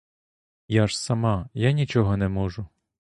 Я 0.75 0.87
ж 0.87 0.97
сама, 0.99 1.49
я 1.53 1.71
нічого 1.71 2.17
не 2.17 2.27
можу! 2.29 2.65